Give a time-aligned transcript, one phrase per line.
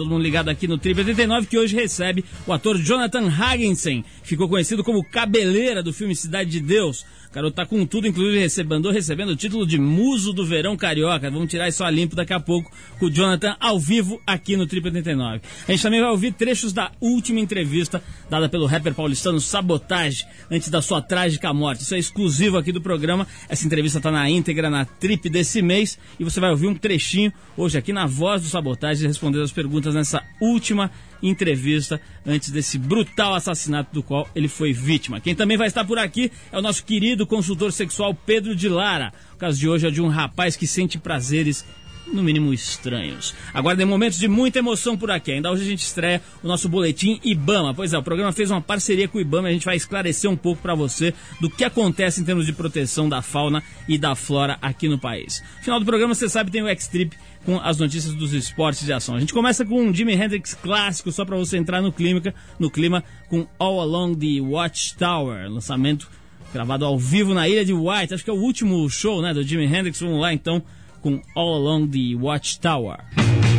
[0.00, 4.48] Todo mundo ligado aqui no Trip 89 que hoje recebe o ator Jonathan Hagensen, ficou
[4.48, 7.04] conhecido como cabeleira do filme Cidade de Deus.
[7.30, 11.30] O garoto tá com tudo, inclusive recebendo, recebendo o título de Muso do Verão Carioca.
[11.30, 12.68] Vamos tirar isso a limpo daqui a pouco
[12.98, 15.40] com o Jonathan ao vivo aqui no Trip 89.
[15.68, 20.70] A gente também vai ouvir trechos da última entrevista dada pelo rapper paulistano Sabotage antes
[20.70, 21.82] da sua trágica morte.
[21.82, 23.24] Isso é exclusivo aqui do programa.
[23.48, 27.32] Essa entrevista tá na íntegra na Trip desse mês e você vai ouvir um trechinho
[27.56, 30.90] hoje aqui na voz do Sabotage respondendo as perguntas nessa última
[31.22, 35.20] entrevista antes desse brutal assassinato do qual ele foi vítima.
[35.20, 39.12] Quem também vai estar por aqui é o nosso querido consultor sexual Pedro de Lara.
[39.34, 41.64] O caso de hoje é de um rapaz que sente prazeres
[42.06, 43.34] no mínimo estranhos.
[43.54, 45.32] Aguardem momentos de muita emoção por aqui.
[45.32, 47.74] Ainda hoje a gente estreia o nosso boletim IBAMA.
[47.74, 50.30] Pois é, o programa fez uma parceria com o IBAMA e a gente vai esclarecer
[50.30, 54.14] um pouco para você do que acontece em termos de proteção da fauna e da
[54.14, 55.42] flora aqui no país.
[55.58, 58.92] No final do programa, você sabe, tem o X-Trip com as notícias dos esportes de
[58.92, 59.14] ação.
[59.14, 62.20] A gente começa com um Jimi Hendrix clássico, só para você entrar no clima,
[62.58, 66.08] no clima com All Along the Watchtower, lançamento
[66.52, 68.14] gravado ao vivo na Ilha de White.
[68.14, 70.00] Acho que é o último show né, do Jimi Hendrix.
[70.00, 70.62] Vamos lá então
[71.02, 73.49] com All Along the Watchtower.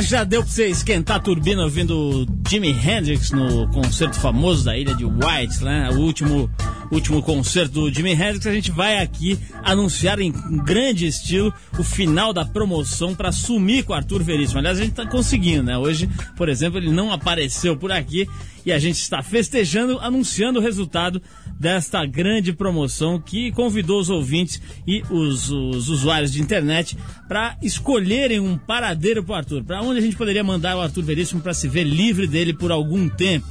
[0.00, 4.94] Já deu pra você esquentar a turbina ouvindo Jimi Hendrix no concerto famoso da ilha
[4.94, 5.90] de White, né?
[5.90, 6.50] O último,
[6.90, 8.46] último concerto do Jimi Hendrix.
[8.46, 10.32] A gente vai aqui anunciar em
[10.64, 14.58] grande estilo o final da promoção para sumir com o Arthur Veríssimo.
[14.58, 15.76] Aliás, a gente tá conseguindo, né?
[15.76, 18.26] Hoje, por exemplo, ele não apareceu por aqui
[18.64, 21.20] e a gente está festejando, anunciando o resultado
[21.58, 26.96] desta grande promoção que convidou os ouvintes e os, os usuários de internet
[27.28, 29.64] para escolherem um paradeiro para o Arthur.
[29.64, 32.72] Para onde a gente poderia mandar o Arthur Veríssimo para se ver livre dele por
[32.72, 33.46] algum tempo.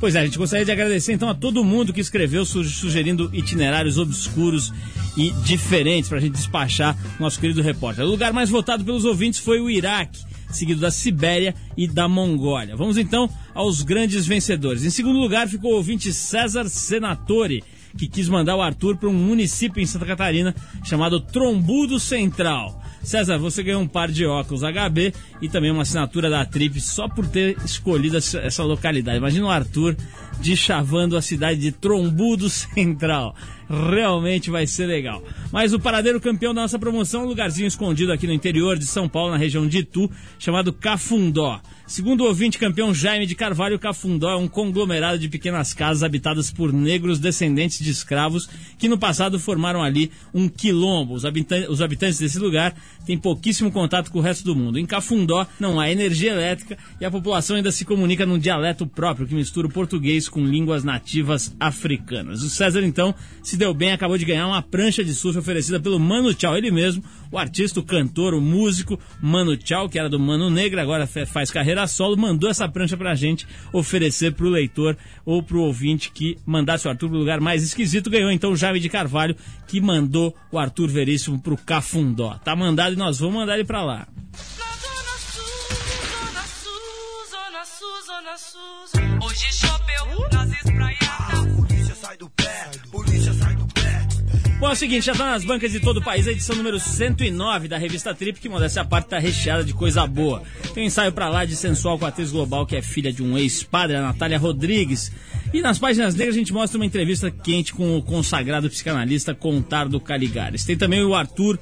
[0.00, 3.96] Pois é, a gente gostaria de agradecer então a todo mundo que escreveu sugerindo itinerários
[3.96, 4.70] obscuros
[5.16, 8.04] e diferentes para a gente despachar nosso querido repórter.
[8.04, 12.76] O lugar mais votado pelos ouvintes foi o Iraque seguido da Sibéria e da Mongólia.
[12.76, 14.84] Vamos então aos grandes vencedores.
[14.84, 17.62] Em segundo lugar ficou o ouvinte César Senatore,
[17.96, 22.80] que quis mandar o Arthur para um município em Santa Catarina chamado Trombudo Central.
[23.02, 25.12] César, você ganhou um par de óculos HB
[25.42, 29.18] e também uma assinatura da Trip só por ter escolhido essa localidade.
[29.18, 29.94] Imagina o Arthur
[30.40, 33.34] de chavando a cidade de Trombudo Central.
[33.68, 35.22] Realmente vai ser legal.
[35.50, 38.86] Mas o paradeiro campeão da nossa promoção é um lugarzinho escondido aqui no interior de
[38.86, 41.60] São Paulo, na região de Itu, chamado Cafundó.
[41.86, 46.50] Segundo o ouvinte campeão Jaime de Carvalho, Cafundó é um conglomerado de pequenas casas habitadas
[46.50, 48.48] por negros descendentes de escravos
[48.78, 51.12] que no passado formaram ali um quilombo.
[51.12, 54.78] Os habitantes, os habitantes desse lugar têm pouquíssimo contato com o resto do mundo.
[54.78, 59.26] Em Cafundó não há energia elétrica e a população ainda se comunica num dialeto próprio
[59.26, 62.42] que mistura o português com línguas nativas africanas.
[62.42, 65.98] O César então se deu bem, acabou de ganhar uma prancha de surf oferecida pelo
[65.98, 70.18] Mano Tchau, ele mesmo, o artista, o cantor, o músico Mano Tchau, que era do
[70.18, 74.96] Mano Negra, agora faz carreira carreira solo, mandou essa prancha pra gente oferecer pro leitor
[75.24, 78.10] ou pro ouvinte que mandasse o Arthur pro lugar mais esquisito.
[78.10, 79.34] Ganhou então o Jaime de Carvalho,
[79.66, 82.38] que mandou o Arthur Veríssimo pro Cafundó.
[82.44, 84.06] Tá mandado e nós vamos mandar ele pra lá.
[88.34, 91.54] Hoje choveu nas espraiadas.
[91.56, 94.08] Polícia sai do pé, polícia sai do pé.
[94.58, 96.80] Bom, é o seguinte, já está nas bancas de todo o país a edição número
[96.80, 100.42] 109 da revista Trip, que modéstia a parte está recheada de coisa boa.
[100.74, 103.22] Tem um ensaio para lá de sensual com a atriz global, que é filha de
[103.22, 105.12] um ex-padre, a Natália Rodrigues.
[105.52, 110.00] E nas páginas negras a gente mostra uma entrevista quente com o consagrado psicanalista Contardo
[110.00, 110.64] Caligares.
[110.64, 111.56] Tem também o Arthur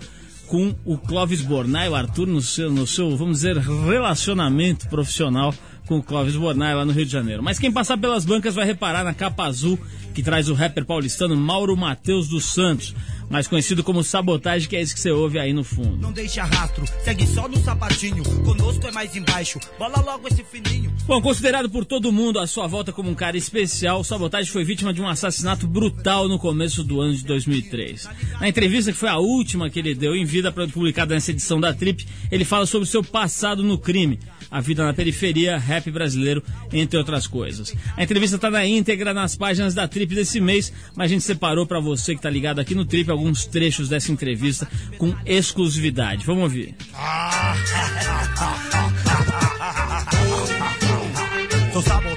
[0.47, 5.55] com o Clóvis Bornai, o Arthur no seu, no seu, vamos dizer, relacionamento profissional
[5.87, 7.43] com o Clóvis Bornai lá no Rio de Janeiro.
[7.43, 9.79] Mas quem passar pelas bancas vai reparar na capa azul
[10.13, 12.95] que traz o rapper paulistano Mauro Mateus dos Santos,
[13.31, 15.97] mais conhecido como Sabotagem, que é esse que você ouve aí no fundo.
[15.97, 20.93] Não deixa rastro, segue só no sapatinho, conosco é mais embaixo, bola logo esse fininho.
[21.07, 24.93] Bom, considerado por todo mundo à sua volta como um cara especial, Sabotagem foi vítima
[24.93, 28.09] de um assassinato brutal no começo do ano de 2003.
[28.39, 31.73] Na entrevista que foi a última que ele deu em vida, publicada nessa edição da
[31.73, 34.19] Trip, ele fala sobre seu passado no crime,
[34.53, 36.43] a vida na periferia, rap brasileiro,
[36.73, 37.75] entre outras coisas.
[37.97, 41.67] A entrevista está na íntegra nas páginas da Trip desse mês, mas a gente separou
[41.67, 44.69] para você que está ligado aqui no Trip alguns trechos dessa entrevista
[44.99, 46.27] com exclusividade.
[46.27, 46.75] Vamos ouvir.
[51.73, 52.12] Sou sabotagem,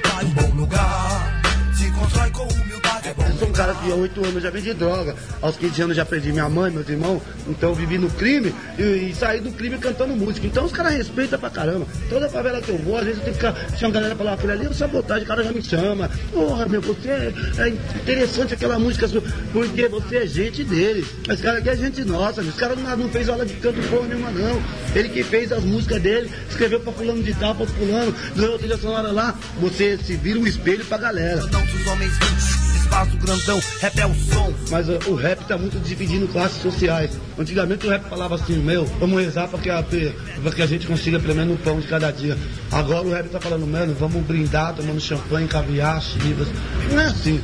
[3.56, 5.16] cara que há oito anos já vendi droga.
[5.40, 7.22] Aos 15 anos já perdi minha mãe, meus irmãos.
[7.48, 10.46] Então vivi no crime e, e saí do crime cantando música.
[10.46, 11.86] Então os caras respeitam pra caramba.
[12.10, 13.86] Toda favela que eu vou, às vezes eu tenho que ficar.
[13.86, 16.10] Uma galera falar aquele ali, é sabotagem, o cara já me chama.
[16.32, 19.22] Porra, meu, você é, é interessante aquela música sua,
[19.52, 21.06] porque você é gente dele.
[21.28, 22.42] Esse cara aqui é gente nossa.
[22.42, 24.60] Esse cara não, não fez aula de canto porra nenhuma, não.
[24.94, 28.76] Ele que fez as músicas dele, escreveu pra fulano de tal, pra fulano, ganhou trilha
[28.76, 29.34] sonora lá.
[29.60, 31.46] Você se vira um espelho pra galera.
[31.46, 34.54] Não, os homens espaço grandão, rap é o som.
[34.70, 37.10] Mas uh, o rap tá muito dividindo classes sociais.
[37.38, 40.86] Antigamente o rap falava assim, meu, vamos rezar para que, a, pra que a gente
[40.86, 42.36] consiga pelo menos um pão de cada dia.
[42.70, 46.48] Agora o rap tá falando, mano, vamos brindar, tomando champanhe, caviar, chivas.
[46.90, 47.40] Não é assim.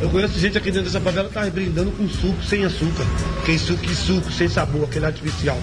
[0.00, 3.04] Eu conheço gente aqui dentro dessa favela que tá brindando com suco sem açúcar.
[3.44, 5.58] Que suco e suco sem sabor, aquele artificial.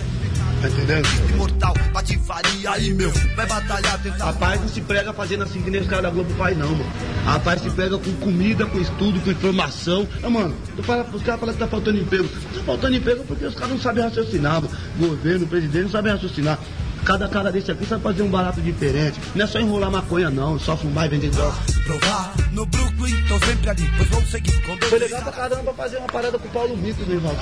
[0.62, 1.08] Tá entendendo?
[1.34, 3.12] Imortal, patifaria aí, meu.
[3.36, 4.26] Vai batalhar, tentar.
[4.26, 6.92] Rapaz, não se prega fazendo assim que nem os caras da Globo faz, não, mano.
[7.26, 10.08] Rapaz, se prega com comida, com estudo, com informação.
[10.22, 12.28] Ah, mano, tu fala, os caras falam que tá faltando emprego.
[12.28, 14.70] Tá faltando emprego porque os caras não sabem raciocinar, mano.
[15.00, 16.60] Governo, presidente não sabem raciocinar.
[17.04, 19.20] Cada cara desse aqui sabe fazer um barato diferente.
[19.34, 20.60] Não é só enrolar maconha, não.
[20.60, 21.58] Só fumar e vender droga.
[21.84, 25.98] Provar no Brooklyn, tô sempre ali, pois vou seguir com Foi legal pra caramba fazer
[25.98, 27.36] uma parada com o Paulo Vitor, meu irmão.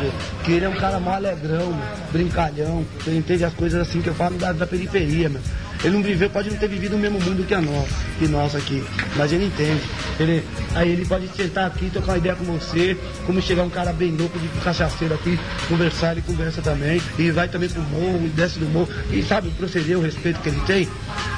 [0.43, 1.73] Que ele é um cara mó alegrão,
[2.11, 2.85] brincalhão.
[3.05, 5.41] Ele entende as coisas assim que eu falo da, da periferia, meu.
[5.83, 7.87] Ele não viveu, pode não ter vivido o mesmo mundo que a nós,
[8.17, 8.83] que nós aqui,
[9.15, 9.81] mas ele entende.
[10.19, 10.43] Ele,
[10.75, 14.11] aí ele pode sentar aqui, trocar uma ideia com você, como chegar um cara bem
[14.11, 15.39] louco de cachaceiro aqui,
[15.69, 19.49] conversar, ele conversa também, e vai também pro morro, e desce do morro, e sabe
[19.51, 20.89] proceder, o respeito que ele tem.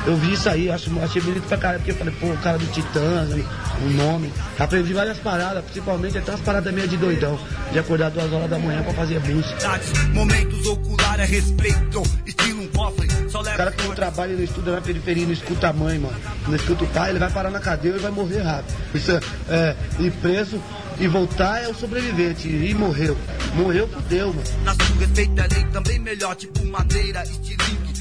[0.06, 2.58] Eu vi isso aí, acho, achei bonito pra caralho, porque eu falei, pô, o cara
[2.58, 3.30] do Titãs,
[3.84, 4.34] o nome.
[4.58, 7.40] Aprendi várias paradas, principalmente até umas paradas meio de doidão,
[7.72, 9.56] de acordar duas horas da manhã pra fazer boost.
[10.14, 13.08] Momentos oculares, respeito, estilo um cofre.
[13.34, 16.16] O cara que não trabalha, não estuda na periferia, não escuta a mãe, mano.
[16.48, 18.76] Não escuta o pai, ele vai parar na cadeia e vai morrer rápido.
[18.94, 20.62] Isso é, é ir preso
[21.00, 22.48] e voltar é o sobrevivente.
[22.48, 23.18] E morreu.
[23.56, 24.44] Morreu, fudeu, mano.
[24.64, 27.92] Na sua respeita também melhor, tipo madeira, estilingue.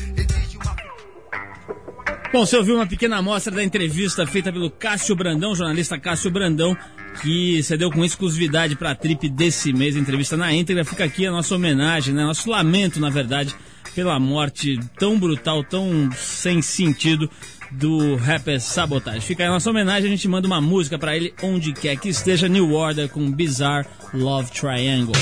[2.33, 6.77] Bom, você ouviu uma pequena amostra da entrevista feita pelo Cássio Brandão, jornalista Cássio Brandão,
[7.21, 10.85] que cedeu com exclusividade para a trip desse mês, a entrevista na íntegra.
[10.85, 12.25] Fica aqui a nossa homenagem, né?
[12.25, 13.53] nosso lamento, na verdade,
[13.97, 17.29] pela morte tão brutal, tão sem sentido
[17.73, 19.27] do rapper Sabotage.
[19.27, 22.09] Fica aí a nossa homenagem, a gente manda uma música para ele onde quer que
[22.09, 25.15] esteja, New Order com Bizarre Love Triangle.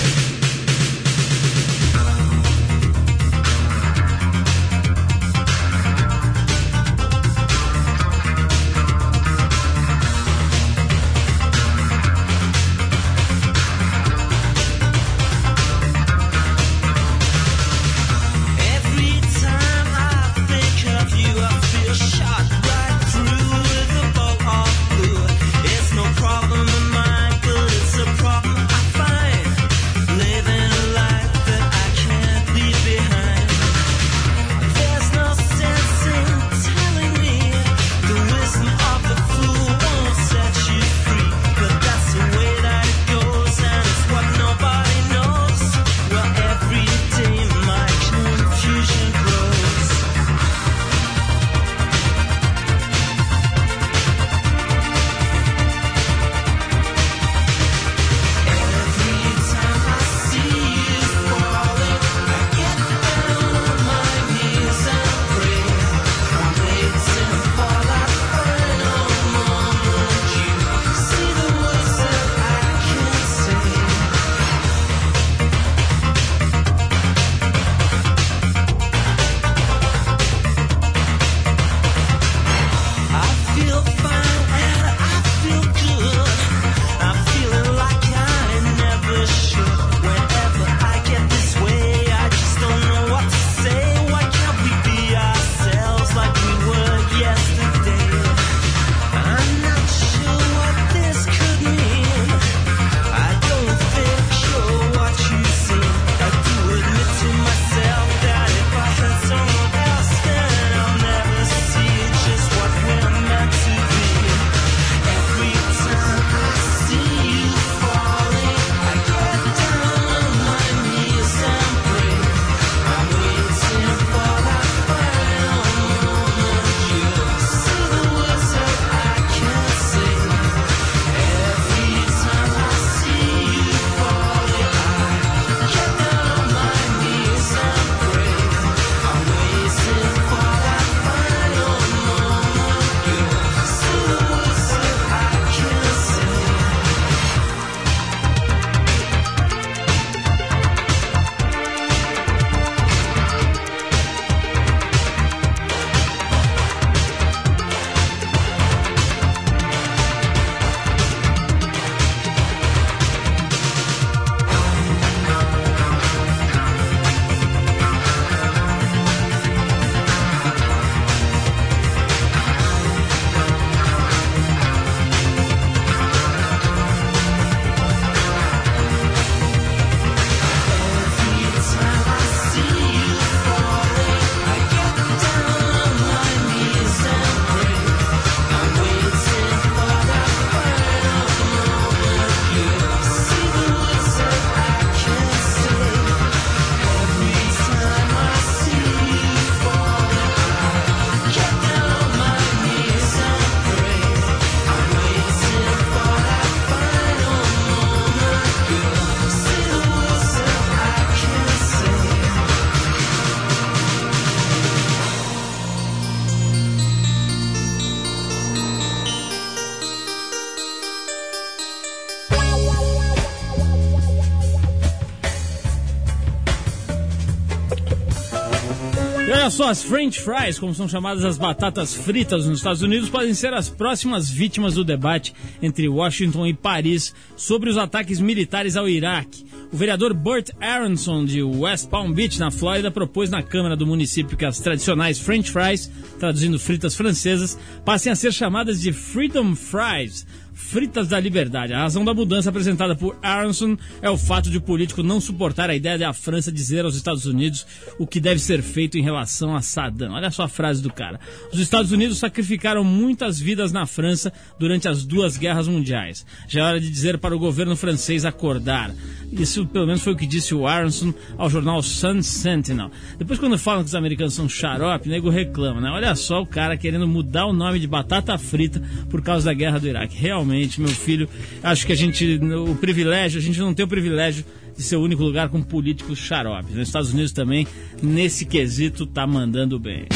[229.58, 233.52] Só, as French fries, como são chamadas as batatas fritas nos Estados Unidos, podem ser
[233.52, 239.44] as próximas vítimas do debate entre Washington e Paris sobre os ataques militares ao Iraque.
[239.72, 244.36] O vereador Burt Aronson, de West Palm Beach, na Flórida, propôs na Câmara do município
[244.36, 250.24] que as tradicionais French fries, traduzindo fritas francesas, passem a ser chamadas de Freedom Fries
[250.58, 251.72] Fritas da Liberdade.
[251.72, 255.70] A razão da mudança apresentada por Aronson é o fato de o político não suportar
[255.70, 257.64] a ideia de a França dizer aos Estados Unidos
[257.96, 260.12] o que deve ser feito em relação a Saddam.
[260.12, 261.20] Olha só a frase do cara.
[261.52, 266.26] Os Estados Unidos sacrificaram muitas vidas na França durante as duas guerras mundiais.
[266.48, 268.92] Já é hora de dizer para o governo francês acordar.
[269.32, 272.90] Isso, pelo menos, foi o que disse o Aronson ao jornal Sun Sentinel.
[273.16, 275.88] Depois, quando falam que os americanos são xarope, nego reclama, né?
[275.90, 279.78] Olha só o cara querendo mudar o nome de batata frita por causa da guerra
[279.78, 280.16] do Iraque.
[280.16, 280.47] Realmente,
[280.80, 281.28] meu filho,
[281.62, 282.38] acho que a gente,
[282.68, 284.44] o privilégio, a gente não tem o privilégio
[284.76, 286.74] de ser o único lugar com políticos xaropes.
[286.74, 287.66] Nos Estados Unidos também,
[288.02, 290.06] nesse quesito, tá mandando bem.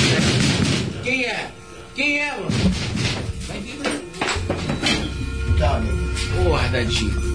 [1.02, 1.50] Quem é?
[1.94, 2.50] Quem é, mano?
[3.46, 3.74] Vai vir.
[5.58, 5.82] Tá,
[6.44, 7.32] Porra, Dadinho.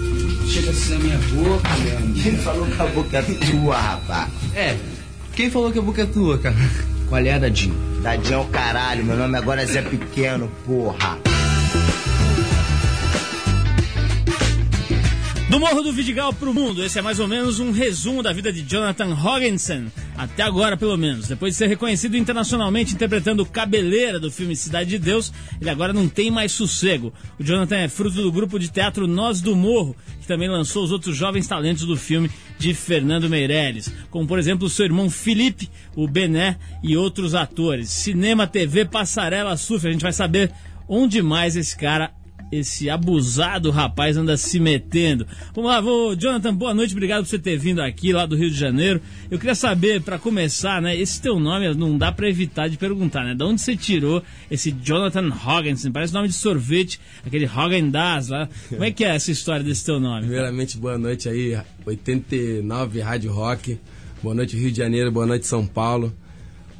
[0.48, 4.30] Chega assim na minha boca, meu Quem falou que a boca é tua, rapaz?
[4.54, 4.76] É,
[5.34, 6.56] quem falou que a boca é tua, cara?
[7.08, 7.74] Qual é, Dadinho?
[8.02, 11.27] Dadinho é o caralho, meu nome agora é Zé Pequeno, porra.
[15.50, 18.52] Do Morro do Vidigal pro mundo, esse é mais ou menos um resumo da vida
[18.52, 21.26] de Jonathan Hogginson, até agora pelo menos.
[21.26, 25.94] Depois de ser reconhecido internacionalmente interpretando o Cabeleira do filme Cidade de Deus, ele agora
[25.94, 27.14] não tem mais sossego.
[27.40, 30.92] O Jonathan é fruto do grupo de teatro Nós do Morro, que também lançou os
[30.92, 35.70] outros jovens talentos do filme de Fernando Meirelles, como por exemplo o seu irmão Felipe,
[35.96, 37.88] o Bené e outros atores.
[37.88, 40.52] Cinema, TV, Passarela, Surf, a gente vai saber
[40.86, 42.12] onde mais esse cara
[42.50, 45.26] esse abusado rapaz anda se metendo.
[45.54, 48.50] Vamos lá, vou, Jonathan, boa noite, obrigado por você ter vindo aqui lá do Rio
[48.50, 49.00] de Janeiro.
[49.30, 53.24] Eu queria saber, para começar, né, esse teu nome não dá para evitar de perguntar,
[53.24, 53.34] né?
[53.34, 55.92] De onde você tirou esse Jonathan Hogginson?
[55.92, 58.48] Parece nome de sorvete, aquele Haagen Dazs lá.
[58.68, 60.22] Como é que é essa história desse teu nome?
[60.22, 63.78] Primeiramente, boa noite aí, 89 Rádio Rock.
[64.22, 66.12] Boa noite Rio de Janeiro, boa noite São Paulo.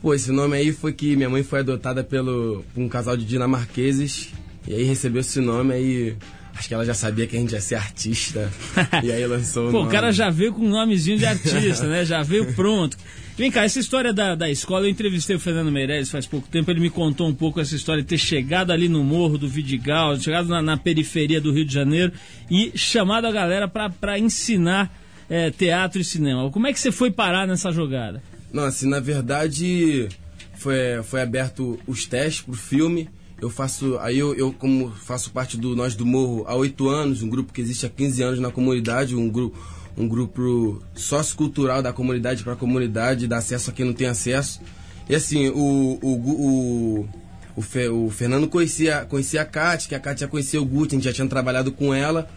[0.02, 3.24] Pô, esse nome aí foi que minha mãe foi adotada pelo por um casal de
[3.24, 4.32] dinamarqueses
[4.68, 6.16] e aí recebeu esse nome aí.
[6.54, 8.52] Acho que ela já sabia que a gente ia ser artista.
[9.02, 12.04] e aí lançou o Pô, o cara já veio com um nomezinho de artista, né?
[12.04, 12.96] Já veio pronto.
[13.36, 16.70] Vem cá, essa história da, da escola, eu entrevistei o Fernando Meirelles faz pouco tempo,
[16.70, 20.18] ele me contou um pouco essa história de ter chegado ali no morro do Vidigal,
[20.18, 22.12] chegado na, na periferia do Rio de Janeiro
[22.50, 24.92] e chamado a galera para ensinar
[25.30, 26.50] é, teatro e cinema.
[26.50, 28.20] Como é que você foi parar nessa jogada?
[28.52, 30.08] Não, assim, na verdade,
[30.56, 33.08] foi, foi aberto os testes pro filme.
[33.40, 37.22] Eu faço, aí eu, eu como faço parte do Nós do Morro há oito anos,
[37.22, 39.56] um grupo que existe há 15 anos na comunidade, um grupo,
[39.96, 44.60] um grupo sociocultural da comunidade para a comunidade, dá acesso a quem não tem acesso.
[45.08, 47.08] E assim, o, o, o,
[47.56, 50.98] o, Fe, o Fernando conhecia, conhecia a Kátia, que a Kátia conhecia o Guti, a
[50.98, 52.28] gente já tinha trabalhado com ela.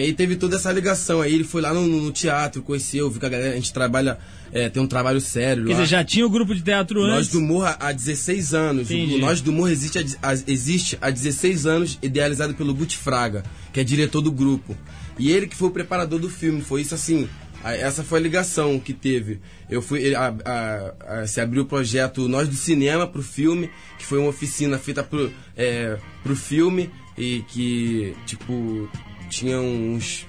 [0.00, 1.20] Que aí teve toda essa ligação.
[1.20, 4.16] Aí ele foi lá no, no teatro, conheceu, viu que a galera, a gente trabalha,
[4.50, 5.80] é, tem um trabalho sério Quer lá.
[5.80, 7.32] dizer, já tinha o grupo de teatro Nós antes.
[7.32, 8.90] do Morro há 16 anos.
[8.90, 9.16] Entendi.
[9.16, 13.42] O Nós do Morro existe, há- existe há 16 anos, idealizado pelo Guti Fraga,
[13.74, 14.74] que é diretor do grupo.
[15.18, 16.62] E ele que foi o preparador do filme.
[16.62, 17.28] Foi isso assim.
[17.62, 19.38] Essa foi a ligação que teve.
[19.68, 20.14] Eu fui.
[20.14, 24.30] a- a- a- se abriu o projeto Nós do Cinema pro filme, que foi uma
[24.30, 28.88] oficina feita pro, é, pro filme e que, tipo,
[29.30, 30.26] tinha uns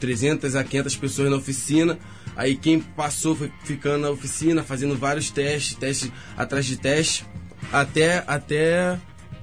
[0.00, 1.98] 300 a 500 pessoas na oficina.
[2.36, 7.24] Aí quem passou foi ficando na oficina, fazendo vários testes, testes atrás de teste,
[7.72, 8.98] até, até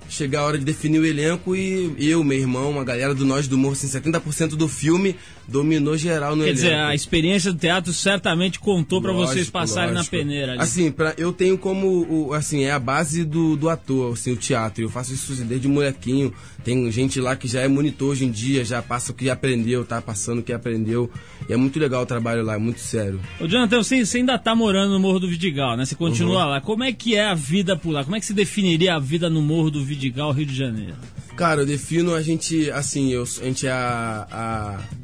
[0.10, 3.48] chegar a hora de definir o elenco e eu, meu irmão, uma galera do Nós
[3.48, 5.16] do Morro, assim, 70% do filme
[5.48, 6.62] dominou geral no Quer elenco.
[6.64, 10.16] dizer, a experiência do teatro certamente contou para vocês passarem lógico.
[10.16, 10.52] na peneira.
[10.54, 10.62] Ali.
[10.62, 11.88] Assim, pra, eu tenho como,
[12.28, 14.84] o, assim, é a base do, do ator, assim, o teatro.
[14.84, 16.34] Eu faço isso desde molequinho.
[16.64, 19.84] Tem gente lá que já é monitor hoje em dia, já passa o que aprendeu,
[19.84, 21.10] tá passando o que aprendeu.
[21.50, 23.20] E é muito legal o trabalho lá, é muito sério.
[23.40, 25.86] Ô, Jonathan, você, você ainda tá morando no Morro do Vidigal, né?
[25.86, 26.50] Você continua Uhum.
[26.52, 26.62] lá.
[26.62, 28.04] Como é que é a vida por lá?
[28.04, 30.94] Como é que se definiria a vida no Morro do Vidigal, Rio de Janeiro?
[31.36, 34.28] Cara, eu defino a gente, assim, eu, a gente é a.
[34.32, 35.01] a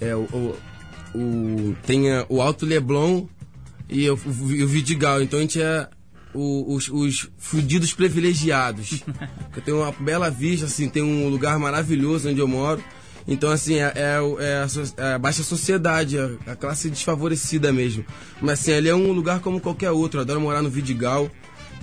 [0.00, 0.56] é, o, o,
[1.18, 1.76] o-
[2.28, 3.26] o Alto Leblon
[3.88, 5.88] e o, o, o Vidigal, então a gente é
[6.34, 9.02] os, os fudidos privilegiados.
[9.54, 12.82] Eu tenho uma bela vista, assim, tem um lugar maravilhoso onde eu moro.
[13.26, 18.04] Então, assim, é, é, é a, é a baixa sociedade, a, a classe desfavorecida mesmo.
[18.42, 20.18] Mas, assim, ali é um lugar como qualquer outro.
[20.18, 21.30] Eu adoro morar no Vidigal.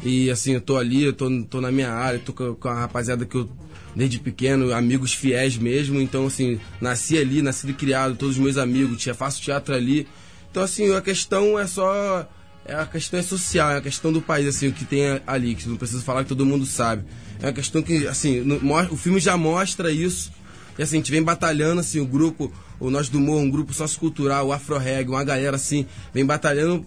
[0.04, 2.74] E, assim, eu tô ali, eu tô, tô na minha área, tô com, com a
[2.82, 3.50] rapaziada que eu,
[3.96, 6.00] desde pequeno, amigos fiéis mesmo.
[6.00, 10.08] Então, assim, nasci ali, nascido e criado, todos os meus amigos, tinha, faço teatro ali.
[10.50, 12.28] Então, assim, a questão é só
[12.66, 15.56] é a questão é social, é a questão do país, assim, o que tem ali,
[15.56, 17.04] que não precisa falar que todo mundo sabe.
[17.42, 18.60] É uma questão que, assim, no,
[18.92, 20.32] o filme já mostra isso.
[20.78, 23.74] E assim, a gente vem batalhando, assim, o grupo, o Nós do Morro, um grupo
[23.74, 26.86] sociocultural, o Afro Reg, uma galera, assim, vem batalhando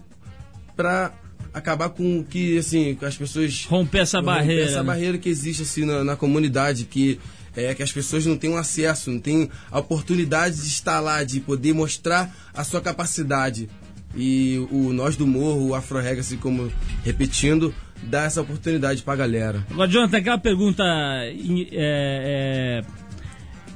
[0.75, 1.13] pra
[1.55, 3.65] acabar com que, assim, as pessoas...
[3.65, 4.65] Romper essa romper barreira.
[4.65, 4.83] essa né?
[4.83, 7.17] barreira que existe, assim, na, na comunidade, que
[7.55, 11.23] é que as pessoas não têm um acesso, não têm a oportunidade de estar lá,
[11.23, 13.69] de poder mostrar a sua capacidade.
[14.13, 16.69] E o Nós do Morro, o Afro Reg, assim como
[17.03, 19.65] repetindo, dá essa oportunidade pra galera.
[19.69, 20.83] Agora, Jonathan, aquela pergunta.
[20.83, 21.31] é,
[21.71, 22.83] é,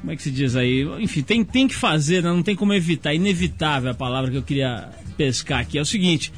[0.02, 0.84] como é que se diz aí?
[1.00, 2.30] Enfim, tem, tem que fazer, né?
[2.30, 3.14] não tem como evitar.
[3.14, 5.78] Inevitável a palavra que eu queria pescar aqui.
[5.78, 6.32] É o seguinte.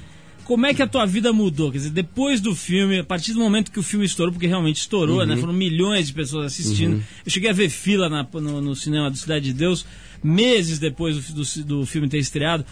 [0.45, 1.71] Como é que a tua vida mudou?
[1.71, 4.77] Quer dizer, depois do filme, a partir do momento que o filme estourou, porque realmente
[4.77, 5.35] estourou, né?
[5.37, 6.95] Foram milhões de pessoas assistindo.
[7.25, 9.85] Eu cheguei a ver fila na- no, no cinema do Cidade de Deus,
[10.23, 12.65] meses depois do, do, do filme ter estreado.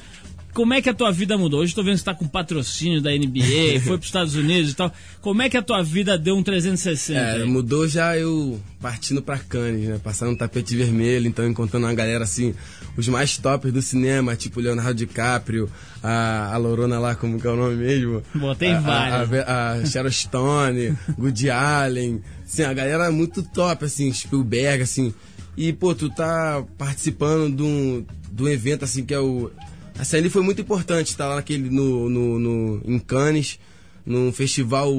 [0.53, 1.61] Como é que a tua vida mudou?
[1.61, 4.71] Hoje eu tô vendo que você tá com patrocínio da NBA, foi pros Estados Unidos
[4.71, 4.91] e tal.
[5.21, 7.19] Como é que a tua vida deu um 360?
[7.19, 9.99] É, mudou já eu partindo pra Cannes, né?
[10.03, 12.53] Passando no tapete vermelho, então encontrando uma galera assim,
[12.97, 15.69] os mais tops do cinema, tipo Leonardo DiCaprio,
[16.01, 18.23] a, a Lorona lá, como que é o nome mesmo?
[18.33, 19.47] Bom, tem a, várias.
[19.47, 25.13] A, a, Sharon Stone, Woody Allen, assim, a galera é muito top, assim, Spielberg, assim.
[25.57, 29.51] E, pô, tu tá participando de um, de um evento, assim, que é o...
[29.99, 33.59] Assim, ali foi muito importante estar lá naquele, no, no, no, em Cannes,
[34.05, 34.91] num festival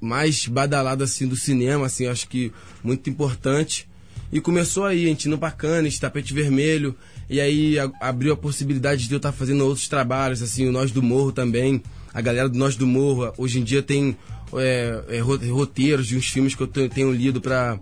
[0.00, 3.88] mais badalado assim do cinema, assim, acho que muito importante.
[4.32, 6.94] E começou aí, a gente indo pra Cannes, tapete vermelho,
[7.28, 10.92] e aí a- abriu a possibilidade de eu estar fazendo outros trabalhos, assim, o Nós
[10.92, 11.82] do Morro também.
[12.14, 14.16] A galera do Nós do Morro, hoje em dia tem
[14.54, 17.78] é, é, ro- roteiros de uns filmes que eu te- tenho lido pra,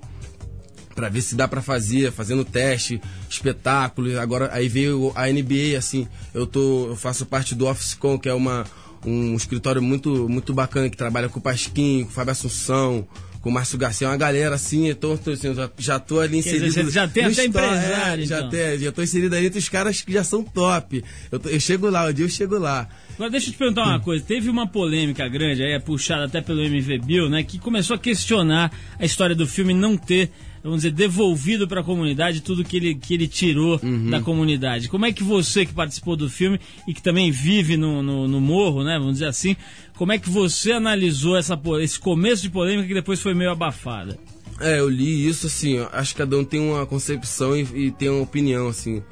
[0.99, 4.17] pra ver se dá pra fazer, fazendo teste, espetáculos.
[4.17, 8.35] Agora aí veio a NBA, assim, eu tô, eu faço parte do OfficeCon, que é
[8.35, 8.65] uma
[9.07, 13.07] um escritório muito muito bacana que trabalha com o Pasquim, com o Fábio Assunção,
[13.41, 16.73] com o Márcio Garcia, uma galera assim, tô, assim, já, já tô ali dizer, inserido.
[16.87, 18.51] você já tem até empresário, é, já então.
[18.51, 21.05] tem, já tô inserido ali entre os caras que já são top.
[21.31, 22.89] Eu, tô- eu chego lá, um dia eu chego lá.
[23.15, 24.25] Agora deixa eu te perguntar uma coisa.
[24.25, 27.45] Teve uma polêmica grande, aí é puxada até pelo MV Bill, né?
[27.45, 30.31] Que começou a questionar a história do filme não ter,
[30.69, 34.89] vamos dizer, devolvido para a comunidade tudo que ele, que ele tirou da comunidade.
[34.89, 38.41] Como é que você que participou do filme e que também vive no, no, no
[38.41, 38.99] morro, né?
[38.99, 39.57] Vamos dizer assim,
[39.97, 44.19] como é que você analisou essa, esse começo de polêmica que depois foi meio abafada?
[44.61, 48.09] É, eu li isso, assim, acho que cada um tem uma concepção e, e tem
[48.09, 49.03] uma opinião, assim.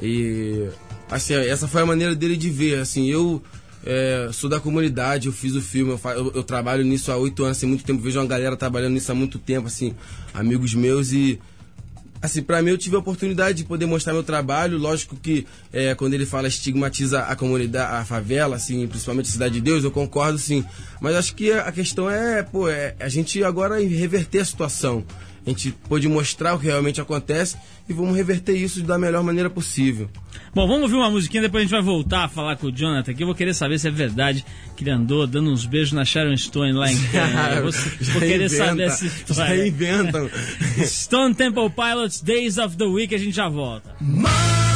[0.00, 0.68] E,
[1.10, 3.42] assim, essa foi a maneira dele de ver, assim, eu
[3.84, 7.16] é, sou da comunidade, eu fiz o filme, eu, fa- eu- eu trabalho nisso há
[7.16, 9.94] oito anos, assim, muito tempo, vejo uma galera trabalhando nisso há muito tempo, assim,
[10.34, 11.38] amigos meus e...
[12.20, 14.78] Assim, pra mim eu tive a oportunidade de poder mostrar meu trabalho.
[14.78, 19.54] Lógico que é, quando ele fala estigmatiza a comunidade, a favela, assim, principalmente a Cidade
[19.54, 20.64] de Deus, eu concordo sim.
[21.00, 25.04] Mas acho que a questão é, pô, é a gente agora reverter a situação.
[25.44, 27.56] A gente pôde mostrar o que realmente acontece
[27.88, 30.08] e vamos reverter isso da melhor maneira possível.
[30.54, 33.10] Bom, vamos ouvir uma musiquinha, depois a gente vai voltar a falar com o Jonathan
[33.10, 33.22] aqui.
[33.22, 34.44] Eu vou querer saber se é verdade
[34.76, 37.56] que ele andou dando uns beijos na Sharon Stone lá em Cannes.
[37.56, 39.66] Eu vou, Já vou querer inventa, saber essa Já história.
[39.66, 40.30] inventam.
[40.86, 43.94] Stone Temple Pilots, Days of the Week, a gente já volta.
[44.00, 44.71] More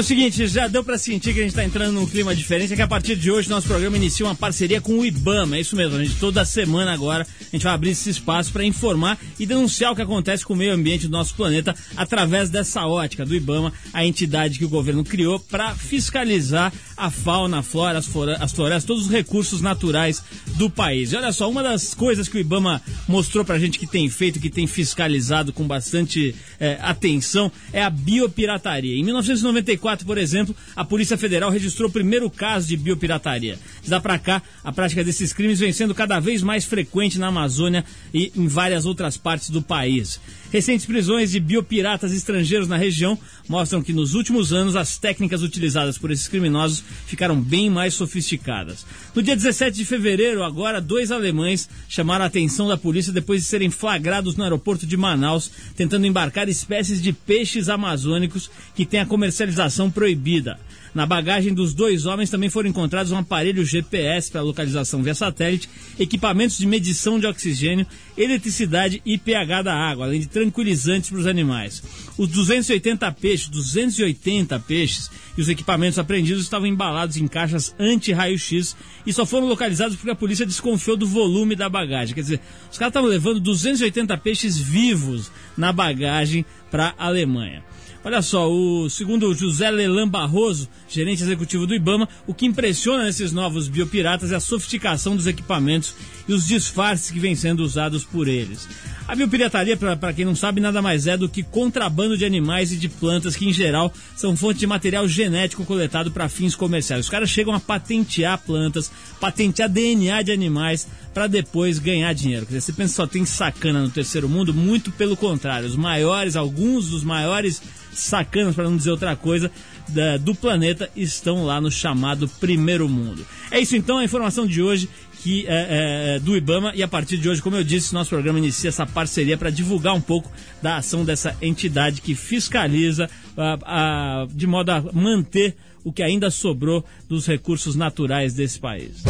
[0.00, 2.76] o seguinte, já deu para sentir que a gente está entrando num clima diferente, é
[2.76, 5.76] que a partir de hoje nosso programa inicia uma parceria com o IBAMA, é isso
[5.76, 9.44] mesmo, a gente toda semana agora a gente vai abrir esse espaço para informar e
[9.44, 13.34] denunciar o que acontece com o meio ambiente do nosso planeta através dessa ótica do
[13.34, 18.06] IBAMA, a entidade que o governo criou para fiscalizar a fauna, a flora, as,
[18.40, 20.22] as florestas, todos os recursos naturais
[20.56, 21.12] do país.
[21.12, 24.08] E olha só, uma das coisas que o IBAMA mostrou para a gente que tem
[24.10, 28.94] feito, que tem fiscalizado com bastante é, atenção, é a biopirataria.
[28.96, 33.58] Em 1994, por exemplo, a Polícia Federal registrou o primeiro caso de biopirataria.
[33.82, 37.28] De lá para cá, a prática desses crimes vem sendo cada vez mais frequente na
[37.28, 37.82] Amazônia
[38.12, 40.20] e em várias outras partes do país.
[40.52, 43.16] Recentes prisões de biopiratas estrangeiros na região
[43.48, 48.86] mostram que nos últimos anos as técnicas utilizadas por esses criminosos ficaram bem mais sofisticadas.
[49.14, 53.48] No dia 17 de fevereiro, agora, dois alemães chamaram a atenção da polícia depois de
[53.48, 59.06] serem flagrados no aeroporto de Manaus, tentando embarcar espécies de peixes amazônicos que têm a
[59.06, 60.58] comercialização proibida.
[60.94, 65.68] Na bagagem dos dois homens também foram encontrados um aparelho GPS para localização via satélite,
[65.98, 71.26] equipamentos de medição de oxigênio, eletricidade e pH da água, além de tranquilizantes para os
[71.26, 71.82] animais.
[72.18, 78.76] Os 280 peixes, 280 peixes e os equipamentos apreendidos estavam embalados em caixas anti-raio-x
[79.06, 82.14] e só foram localizados porque a polícia desconfiou do volume da bagagem.
[82.14, 87.69] Quer dizer, os caras estavam levando 280 peixes vivos na bagagem para a Alemanha.
[88.02, 93.30] Olha só, o segundo José Lelan Barroso, gerente executivo do IBAMA, o que impressiona nesses
[93.30, 95.94] novos biopiratas é a sofisticação dos equipamentos
[96.26, 98.66] e os disfarces que vêm sendo usados por eles.
[99.06, 102.76] A biopirataria, para quem não sabe, nada mais é do que contrabando de animais e
[102.76, 107.04] de plantas que, em geral, são fonte de material genético coletado para fins comerciais.
[107.04, 112.46] Os caras chegam a patentear plantas, patentear DNA de animais para depois ganhar dinheiro.
[112.46, 114.54] Quer dizer, você pensa só tem sacana no terceiro mundo?
[114.54, 115.68] Muito pelo contrário.
[115.68, 117.60] Os maiores, alguns dos maiores
[117.92, 119.50] sacanas, para não dizer outra coisa,
[119.88, 123.26] da, do planeta estão lá no chamado primeiro mundo.
[123.50, 124.88] É isso então, a informação de hoje
[125.22, 128.38] que é, é, do IBAMA e a partir de hoje, como eu disse, nosso programa
[128.38, 130.30] inicia essa parceria para divulgar um pouco
[130.62, 136.30] da ação dessa entidade que fiscaliza a, a, de modo a manter o que ainda
[136.30, 139.02] sobrou dos recursos naturais desse país.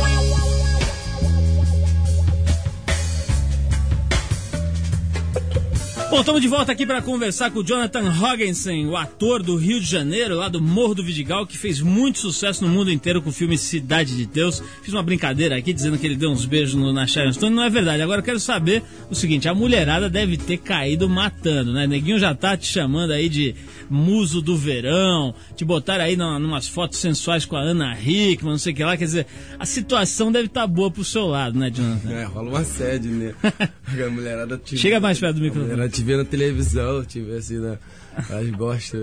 [6.10, 9.78] Bom, estamos de volta aqui para conversar com o Jonathan Hoggensen, o ator do Rio
[9.78, 13.30] de Janeiro, lá do Morro do Vidigal, que fez muito sucesso no mundo inteiro com
[13.30, 14.60] o filme Cidade de Deus.
[14.82, 17.62] Fiz uma brincadeira aqui dizendo que ele deu uns beijos no, na Sharon Stone, não
[17.62, 18.02] é verdade.
[18.02, 21.86] Agora eu quero saber o seguinte: a mulherada deve ter caído matando, né?
[21.86, 23.54] Neguinho já tá te chamando aí de
[23.88, 28.58] muso do verão, te botaram aí numa, numas fotos sensuais com a Ana Hickman, não
[28.58, 28.96] sei o que lá.
[28.96, 29.26] Quer dizer,
[29.60, 32.10] a situação deve estar tá boa pro seu lado, né, Jonathan?
[32.10, 33.32] É, rola uma sede, né?
[34.04, 34.76] a mulherada te...
[34.76, 37.76] Chega mais perto do microfone te vê na televisão, te vê assim, na,
[38.30, 39.00] elas gostam.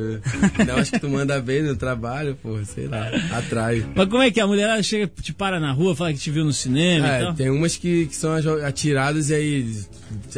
[0.65, 3.85] Não, acho que tu manda bem no trabalho, pô, sei lá, atrai.
[3.95, 4.43] Mas como é que é?
[4.43, 7.23] a mulherada chega, te para na rua, fala que te viu no cinema é, e
[7.23, 7.33] tal?
[7.35, 8.33] tem umas que, que são
[8.65, 9.75] atiradas e aí,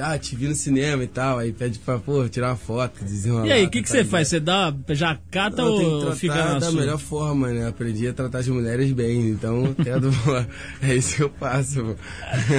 [0.01, 3.47] ah, te vi no cinema e tal, aí pede pra, pô, tirar uma foto, desenrolar.
[3.47, 4.27] E aí, o que, que você faz?
[4.27, 6.79] Você dá, já cata Não, ou tratar fica na da sua?
[6.79, 7.67] melhor forma, né?
[7.67, 10.09] Aprendi a tratar as mulheres bem, então tendo,
[10.81, 11.95] é isso que eu pô.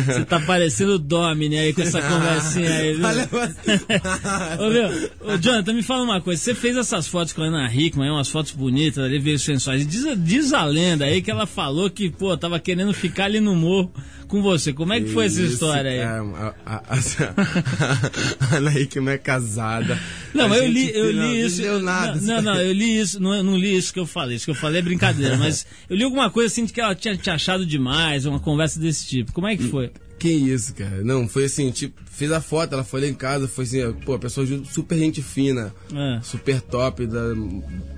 [0.07, 3.07] Você tá parecendo o Domini aí com essa conversinha aí, viu?
[3.07, 3.29] Olha,
[4.59, 7.73] Ô, meu, ô, Jonathan, me fala uma coisa, você fez essas fotos com a Ana
[7.73, 9.87] Hickman, umas fotos bonitas ali, veio sensuais.
[9.87, 13.55] Diz, diz a lenda aí que ela falou que, pô, tava querendo ficar ali no
[13.55, 13.93] morro
[14.31, 14.73] com você.
[14.73, 16.01] Como é que foi essa história aí?
[16.01, 19.99] a, a, a, a Ana Hickman é casada.
[20.33, 21.63] Não, eu li, eu li isso.
[21.63, 24.37] Não, nada, não, não, eu li isso, não, não li isso que eu falei.
[24.37, 26.95] Isso que eu falei é brincadeira, mas eu li alguma coisa assim de que ela
[26.95, 29.33] tinha te achado demais, uma conversa desse tipo.
[29.33, 29.91] Como é que foi?
[30.19, 31.03] Que isso, cara.
[31.03, 34.19] Não, foi assim, tipo, fez a foto, ela foi lá em casa, foi assim, pô,
[34.19, 36.21] pessoa super gente fina, é.
[36.23, 37.35] super top, da,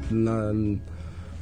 [0.08, 0.52] na,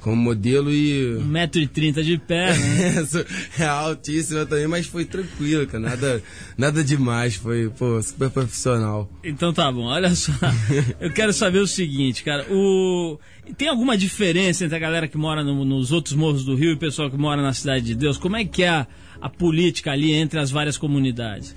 [0.00, 1.18] como modelo e.
[1.20, 3.06] 1,30m de pé, né?
[3.58, 5.90] é altíssima também, mas foi tranquilo, cara.
[5.90, 6.22] Nada,
[6.56, 9.10] nada demais, foi, pô, super profissional.
[9.22, 10.32] Então tá bom, olha só.
[11.00, 12.46] Eu quero saber o seguinte, cara.
[12.50, 13.18] O...
[13.56, 16.74] Tem alguma diferença entre a galera que mora no, nos outros morros do Rio e
[16.74, 18.16] o pessoal que mora na Cidade de Deus?
[18.16, 18.86] Como é que é a,
[19.20, 21.54] a política ali entre as várias comunidades?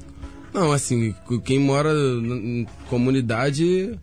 [0.53, 3.97] Não, assim, quem mora em comunidade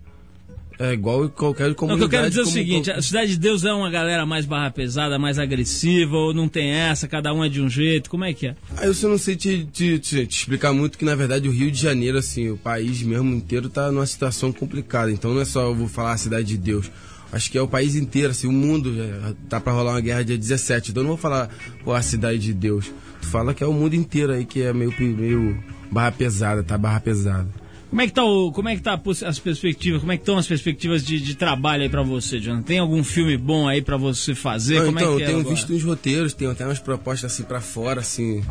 [0.80, 2.00] é igual qualquer comunidade.
[2.00, 4.46] Não, eu quero dizer é o seguinte: a Cidade de Deus é uma galera mais
[4.46, 8.24] barra pesada, mais agressiva, ou não tem essa, cada um é de um jeito, como
[8.24, 8.56] é que é?
[8.78, 11.52] Ah, eu só não sei te, te, te, te, explicar muito que, na verdade, o
[11.52, 15.12] Rio de Janeiro, assim, o país mesmo inteiro tá numa situação complicada.
[15.12, 16.90] Então não é só eu vou falar a Cidade de Deus.
[17.30, 20.24] Acho que é o país inteiro, assim, o mundo já tá para rolar uma guerra
[20.24, 20.92] dia 17.
[20.92, 21.50] Então eu não vou falar,
[21.84, 22.90] pô, a Cidade de Deus.
[23.20, 26.78] Tu fala que é o mundo inteiro aí que é meio, meio barra pesada, tá
[26.78, 27.59] barra pesada.
[27.90, 30.00] Como é que tá o, como é que tá as perspectivas?
[30.00, 32.62] Como é que estão as perspectivas de, de trabalho aí para você, Jonathan?
[32.62, 34.78] Tem algum filme bom aí para você fazer?
[34.78, 35.54] Não, como então, é que eu é tenho agora?
[35.56, 38.44] visto uns roteiros, tenho até umas propostas assim para fora, assim,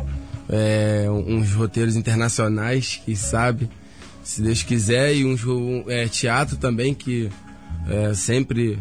[0.46, 3.70] é, uns roteiros internacionais, que sabe,
[4.22, 7.30] se Deus quiser, e uns um, é, teatro também que
[7.88, 8.78] é, sempre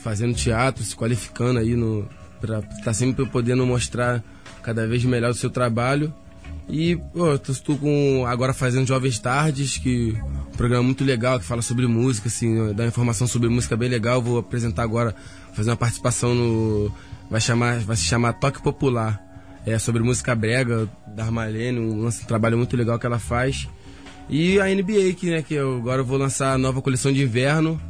[0.00, 2.08] fazendo teatro, se qualificando aí no
[2.40, 4.22] para estar tá sempre podendo mostrar
[4.62, 6.14] cada vez melhor o seu trabalho.
[6.68, 10.14] E, pô, estou com agora fazendo Jovens Tardes, que
[10.52, 14.20] um programa muito legal que fala sobre música, assim, dá informação sobre música bem legal.
[14.20, 15.14] Vou apresentar agora,
[15.54, 16.92] fazer uma participação no
[17.30, 19.24] vai chamar, vai se chamar Toque Popular.
[19.66, 23.68] É sobre música brega da Armalene, um, um trabalho muito legal que ela faz.
[24.28, 27.22] E a NBA, que, né, que eu agora eu vou lançar a nova coleção de
[27.22, 27.80] inverno.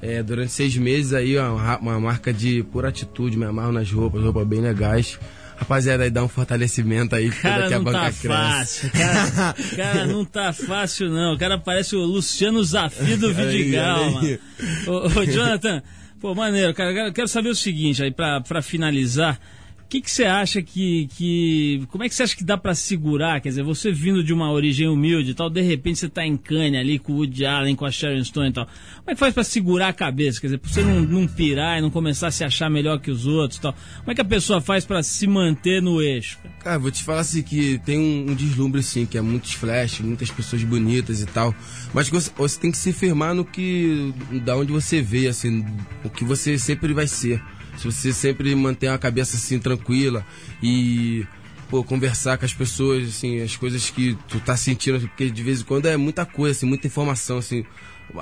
[0.00, 4.22] É, durante seis meses aí, ó, uma marca de pura atitude, me amarro nas roupas,
[4.22, 5.18] roupas bem legais.
[5.56, 8.28] Rapaziada, aí dá um fortalecimento aí, cara, que a não banca tá cresce.
[8.28, 8.90] fácil.
[8.90, 11.34] Cara, cara, não tá fácil, não.
[11.34, 14.38] O cara parece o Luciano Zafi do Vidigal, mano.
[14.86, 15.82] Ô, ô, Jonathan,
[16.20, 17.10] pô, maneiro, cara.
[17.10, 19.40] Quero saber o seguinte aí, pra, pra finalizar.
[19.86, 21.86] O que você acha que, que.
[21.92, 23.40] Como é que você acha que dá pra segurar?
[23.40, 26.36] Quer dizer, você vindo de uma origem humilde e tal, de repente você tá em
[26.36, 28.66] Cannes ali com o Woody Allen, com a Sharon Stone e tal.
[28.66, 30.40] Como é que faz pra segurar a cabeça?
[30.40, 33.12] Quer dizer, pra você não, não pirar e não começar a se achar melhor que
[33.12, 33.76] os outros e tal.
[34.00, 36.36] Como é que a pessoa faz pra se manter no eixo?
[36.66, 36.78] cara?
[36.80, 40.32] Vou te falar assim que tem um, um deslumbre sim, que é muitos flash, muitas
[40.32, 41.54] pessoas bonitas e tal.
[41.94, 44.12] Mas você, você tem que se firmar no que.
[44.44, 45.64] da onde você veio, assim,
[46.02, 47.40] o que você sempre vai ser.
[47.76, 50.24] Se você sempre manter a cabeça assim tranquila
[50.62, 51.26] e
[51.68, 55.60] pô, conversar com as pessoas, assim, as coisas que tu tá sentindo, porque de vez
[55.60, 57.64] em quando é muita coisa, assim, muita informação, assim,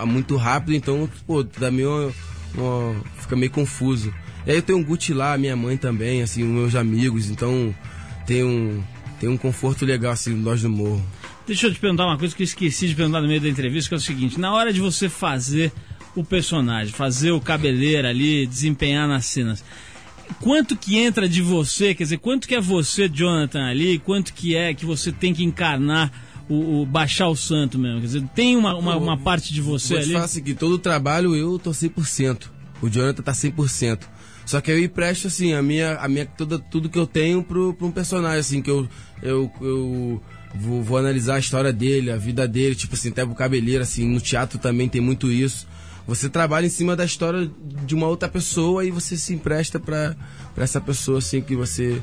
[0.06, 1.70] muito rápido, então, pô, dá
[3.20, 4.12] fica meio confuso.
[4.46, 7.74] E aí eu tenho um Gucci lá, minha mãe também, assim, meus amigos, então
[8.26, 8.82] tem um,
[9.20, 11.04] tem um conforto legal, assim, Loja do Morro.
[11.46, 13.88] Deixa eu te perguntar uma coisa que eu esqueci de perguntar no meio da entrevista,
[13.88, 15.70] que é o seguinte: na hora de você fazer
[16.14, 19.64] o personagem, fazer o cabeleira ali, desempenhar nas cenas,
[20.40, 24.56] quanto que entra de você, quer dizer, quanto que é você, Jonathan, ali, quanto que
[24.56, 26.12] é que você tem que encarnar
[26.48, 28.00] o, o baixar o santo mesmo?
[28.00, 30.12] Quer dizer, tem uma, uma, uma parte de você Vou ali.
[30.12, 32.48] falar assim, que todo o trabalho eu tô 100%.
[32.82, 34.00] O Jonathan tá 100%.
[34.44, 37.72] Só que eu empresto, assim, a minha, a minha, toda, tudo que eu tenho pro,
[37.72, 38.86] pro um personagem, assim, que eu,
[39.22, 40.22] eu, eu
[40.54, 44.06] vou, vou analisar a história dele, a vida dele, tipo assim, até o cabeleiro, assim,
[44.06, 45.66] no teatro também tem muito isso.
[46.06, 47.50] Você trabalha em cima da história
[47.86, 50.14] de uma outra pessoa e você se empresta pra
[50.56, 52.02] essa pessoa, assim, que você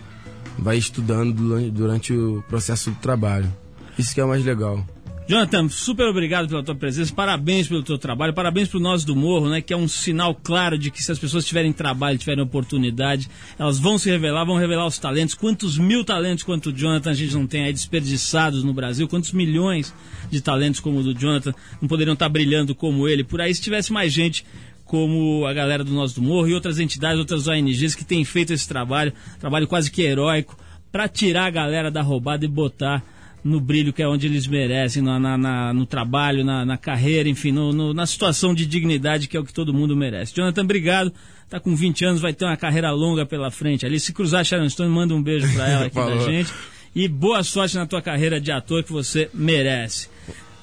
[0.58, 3.52] vai estudando durante, durante o processo do trabalho.
[3.98, 4.84] Isso que é o mais legal.
[5.28, 9.50] Jonathan, super obrigado pela tua presença, parabéns pelo teu trabalho, parabéns pro Nós do Morro,
[9.50, 13.30] né, que é um sinal claro de que se as pessoas tiverem trabalho, tiverem oportunidade,
[13.58, 17.14] elas vão se revelar, vão revelar os talentos, quantos mil talentos quanto o Jonathan a
[17.14, 19.94] gente não tem aí desperdiçados no Brasil, quantos milhões
[20.30, 23.54] de talentos como o do Jonathan não poderiam estar brilhando como ele, por aí?
[23.56, 24.46] Se tivesse mais gente
[24.84, 28.52] como a galera do Nós do Morro e outras entidades, outras ONGs que têm feito
[28.52, 30.58] esse trabalho, trabalho quase que heróico,
[30.92, 33.02] para tirar a galera da roubada e botar
[33.44, 37.28] no brilho que é onde eles merecem, na, na- na- no trabalho, na, na carreira,
[37.28, 40.34] enfim, no- no- na situação de dignidade que é o que todo mundo merece.
[40.36, 41.12] Jonathan, obrigado.
[41.50, 44.00] Tá com 20 anos, vai ter uma carreira longa pela frente ali.
[44.00, 46.54] Se cruzar Sharon Stone, manda um beijo pra ela aqui da gente.
[46.96, 50.08] E boa sorte na tua carreira de ator que você merece.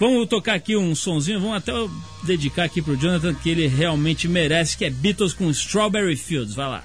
[0.01, 1.73] Vamos tocar aqui um sonzinho, vamos até
[2.23, 6.55] dedicar aqui pro Jonathan que ele realmente merece, que é Beatles com Strawberry Fields.
[6.55, 6.85] Vai lá.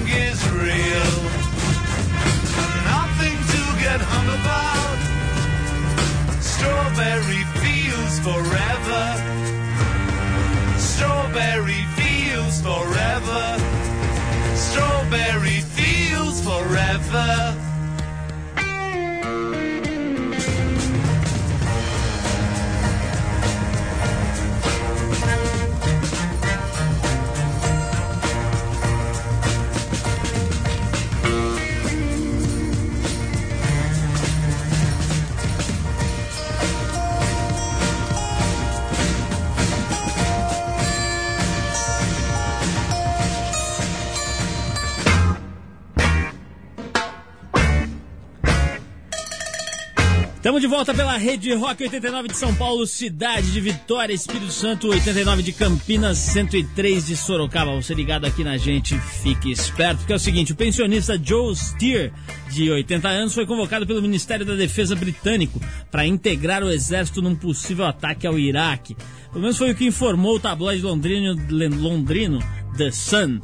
[3.91, 4.99] get hung about.
[6.53, 9.05] Strawberry fields forever.
[10.91, 13.43] Strawberry fields forever.
[14.55, 17.70] Strawberry fields forever.
[50.51, 54.89] Estamos de volta pela Rede Rock 89 de São Paulo, cidade de Vitória, Espírito Santo,
[54.89, 57.73] 89 de Campinas, 103 de Sorocaba.
[57.73, 62.11] Você ligado aqui na gente, fique esperto, porque é o seguinte, o pensionista Joe Steer,
[62.49, 65.57] de 80 anos, foi convocado pelo Ministério da Defesa britânico
[65.89, 68.97] para integrar o exército num possível ataque ao Iraque.
[69.29, 71.33] Pelo menos foi o que informou o tabloide londrino,
[71.79, 72.39] londrino
[72.75, 73.39] The Sun.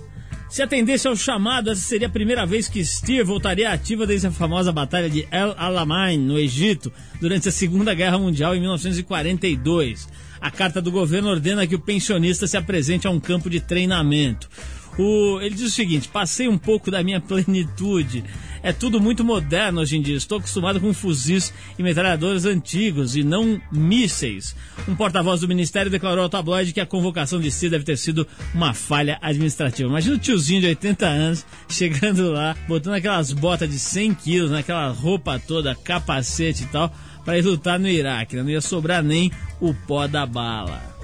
[0.50, 4.32] Se atendesse ao chamado, essa seria a primeira vez que Steer voltaria ativa desde a
[4.32, 10.08] famosa Batalha de El Alamein, no Egito, durante a Segunda Guerra Mundial em 1942.
[10.40, 14.50] A carta do governo ordena que o pensionista se apresente a um campo de treinamento.
[14.98, 18.24] O, ele diz o seguinte: passei um pouco da minha plenitude.
[18.68, 20.18] É tudo muito moderno hoje em dia.
[20.18, 24.58] Estou acostumado com fuzis e metralhadores antigos e não mísseis.
[24.86, 28.28] Um porta-voz do ministério declarou ao tabloide que a convocação de si deve ter sido
[28.54, 29.88] uma falha administrativa.
[29.88, 34.90] Imagina o tiozinho de 80 anos chegando lá, botando aquelas botas de 100 quilos, naquela
[34.90, 36.94] roupa toda, capacete e tal,
[37.24, 38.36] para ir lutar no Iraque.
[38.36, 40.97] Não ia sobrar nem o pó da bala.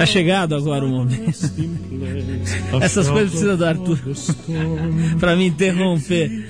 [0.00, 1.26] É chegado agora o momento.
[2.80, 3.98] Essas coisas precisam do Arthur
[5.18, 6.48] para me interromper.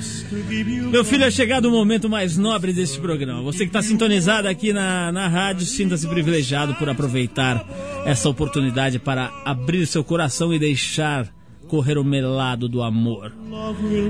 [0.91, 3.43] Meu filho, é chegado o momento mais nobre deste programa.
[3.43, 7.65] Você que está sintonizado aqui na, na rádio, sinta-se privilegiado por aproveitar
[8.05, 11.33] essa oportunidade para abrir seu coração e deixar
[11.67, 13.33] correr o melado do amor.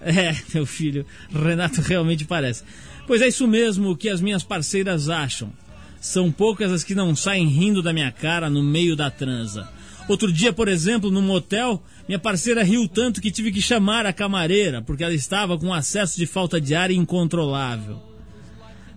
[0.05, 2.65] É, meu filho, Renato realmente parece.
[3.07, 5.53] Pois é isso mesmo que as minhas parceiras acham.
[6.01, 9.69] São poucas as que não saem rindo da minha cara no meio da transa.
[10.09, 14.13] Outro dia, por exemplo, num motel, minha parceira riu tanto que tive que chamar a
[14.13, 18.03] camareira, porque ela estava com um acesso de falta de ar incontrolável.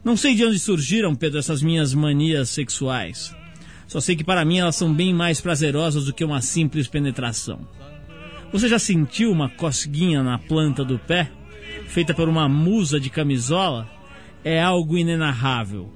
[0.04, 3.36] Não sei de onde surgiram, Pedro, essas minhas manias sexuais.
[3.88, 7.68] Só sei que para mim elas são bem mais prazerosas do que uma simples penetração.
[8.52, 11.30] Você já sentiu uma cosguinha na planta do pé,
[11.88, 13.90] feita por uma musa de camisola?
[14.44, 15.92] É algo inenarrável.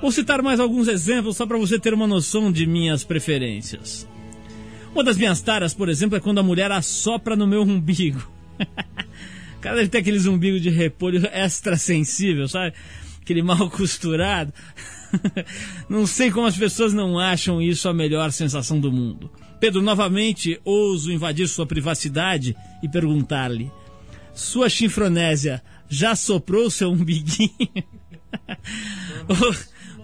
[0.00, 4.06] Vou citar mais alguns exemplos só para você ter uma noção de minhas preferências.
[4.92, 8.30] Uma das minhas taras, por exemplo, é quando a mulher assopra no meu umbigo.
[8.58, 12.74] o cara deve ter aqueles umbigos de repolho extra sensível, sabe?
[13.20, 14.52] Aquele mal costurado.
[15.88, 19.30] não sei como as pessoas não acham isso a melhor sensação do mundo.
[19.60, 23.70] Pedro, novamente ouso invadir sua privacidade e perguntar-lhe:
[24.34, 27.50] Sua chifronésia já soprou seu umbiguinho?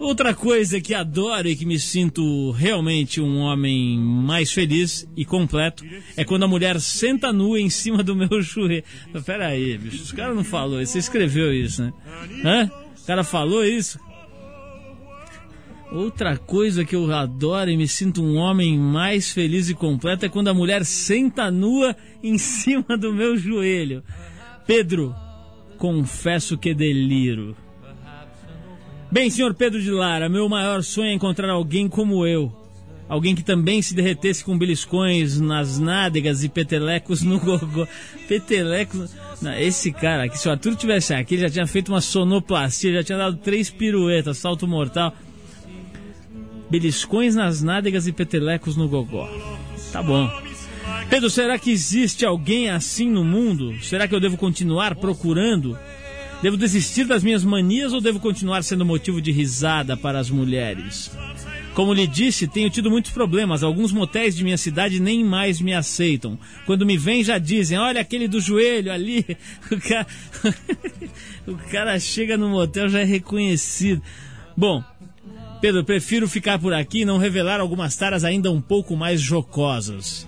[0.01, 5.85] Outra coisa que adoro e que me sinto realmente um homem mais feliz e completo
[6.17, 8.83] é quando a mulher senta nua em cima do meu joelho.
[9.25, 11.93] Pera aí, bicho, o cara não falou isso, você escreveu isso, né?
[12.45, 12.71] Hã?
[13.01, 14.01] O cara falou isso?
[15.93, 20.29] Outra coisa que eu adoro e me sinto um homem mais feliz e completo é
[20.29, 24.03] quando a mulher senta nua em cima do meu joelho.
[24.67, 25.15] Pedro,
[25.77, 27.55] confesso que deliro.
[29.11, 32.51] Bem, senhor Pedro de Lara, meu maior sonho é encontrar alguém como eu.
[33.07, 37.87] Alguém que também se derretesse com beliscões nas nádegas e petelecos no gogó.
[38.27, 39.15] Petelecos.
[39.43, 42.95] Não, esse cara aqui, se o Arthur tivesse aqui, ele já tinha feito uma sonoplastia,
[42.95, 45.15] já tinha dado três piruetas, salto mortal.
[46.73, 49.29] Beliscões nas nádegas e petelecos no gogó.
[49.93, 50.27] Tá bom.
[51.11, 53.77] Pedro, será que existe alguém assim no mundo?
[53.83, 55.79] Será que eu devo continuar procurando?
[56.41, 61.11] Devo desistir das minhas manias ou devo continuar sendo motivo de risada para as mulheres?
[61.75, 63.63] Como lhe disse, tenho tido muitos problemas.
[63.63, 66.39] Alguns motéis de minha cidade nem mais me aceitam.
[66.65, 69.27] Quando me vêm, já dizem: Olha aquele do joelho ali.
[69.71, 70.07] O cara,
[71.47, 74.01] o cara chega no motel já é reconhecido.
[74.57, 74.83] Bom,
[75.63, 80.27] Pedro, prefiro ficar por aqui e não revelar algumas taras ainda um pouco mais jocosas.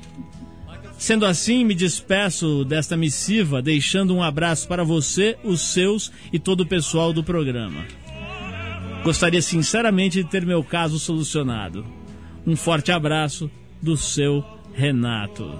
[0.97, 6.61] Sendo assim, me despeço desta missiva, deixando um abraço para você, os seus e todo
[6.61, 7.85] o pessoal do programa.
[9.03, 11.85] Gostaria sinceramente de ter meu caso solucionado.
[12.47, 13.51] Um forte abraço
[13.83, 15.53] do seu Renato.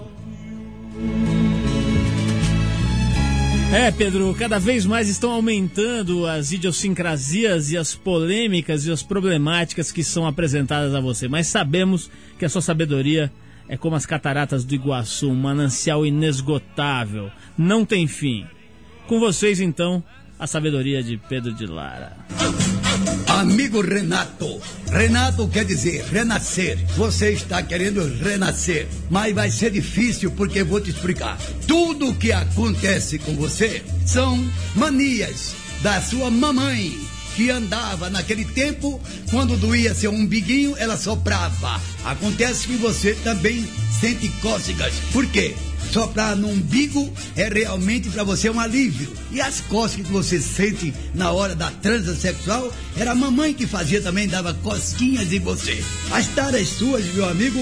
[3.73, 9.91] É, Pedro, cada vez mais estão aumentando as idiosincrasias e as polêmicas e as problemáticas
[9.91, 12.09] que são apresentadas a você, mas sabemos
[12.39, 13.31] que a sua sabedoria
[13.67, 18.45] é como as cataratas do Iguaçu, um manancial inesgotável, não tem fim.
[19.07, 20.03] Com vocês, então,
[20.39, 22.15] a sabedoria de Pedro de Lara.
[23.35, 26.77] Amigo Renato, Renato quer dizer renascer.
[26.95, 31.37] Você está querendo renascer, mas vai ser difícil porque vou te explicar.
[31.67, 34.41] Tudo o que acontece com você são
[34.73, 36.97] manias da sua mamãe
[37.35, 41.81] que andava naquele tempo, quando doía seu umbiguinho, ela soprava.
[42.05, 43.67] Acontece que você também
[43.99, 44.93] sente cócegas.
[45.11, 45.53] Por quê?
[45.91, 49.11] Soprar no umbigo é realmente para você um alívio.
[49.31, 53.67] E as cócegas que você sente na hora da transa sexual, era a mamãe que
[53.67, 55.83] fazia também, dava cosquinhas em você.
[56.11, 57.59] As taras suas, meu amigo,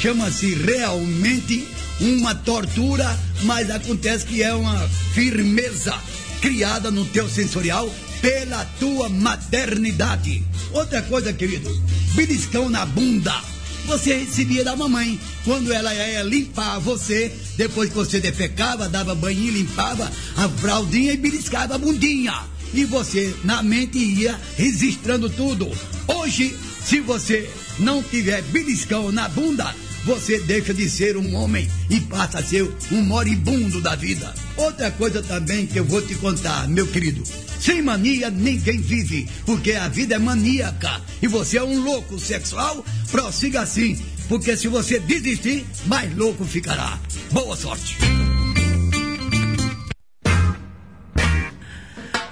[0.00, 1.66] chama-se realmente
[2.00, 5.94] uma tortura, mas acontece que é uma firmeza
[6.40, 10.44] criada no teu sensorial pela tua maternidade.
[10.72, 11.70] Outra coisa, querido,
[12.14, 13.55] beliscão na bunda.
[13.86, 19.52] Você recebia da mamãe quando ela ia limpar você, depois que você defecava, dava banho,
[19.52, 22.34] limpava a fraldinha e beliscava a bundinha.
[22.74, 25.70] E você, na mente, ia registrando tudo.
[26.08, 29.74] Hoje, se você não tiver beliscão na bunda,
[30.06, 34.32] você deixa de ser um homem e passa a ser um moribundo da vida.
[34.56, 37.24] Outra coisa também que eu vou te contar, meu querido.
[37.58, 41.02] Sem mania ninguém vive, porque a vida é maníaca.
[41.20, 47.00] E você é um louco sexual, prossiga assim, porque se você desistir, mais louco ficará.
[47.32, 47.96] Boa sorte.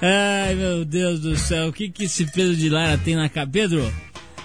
[0.01, 3.55] Ai, meu Deus do céu, o que, que esse Pedro de Lara tem na cabeça?
[3.55, 3.93] Pedro,